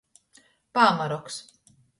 Pāmaroks. 0.79 1.39